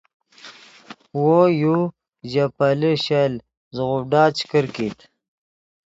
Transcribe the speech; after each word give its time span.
وو 1.21 1.39
یو 1.61 1.75
ژے 2.31 2.45
پیلے 2.57 2.91
شل 3.05 3.33
زوغوڤڈا 3.75 4.23
چے 4.37 4.43
کرکیت 4.51 4.97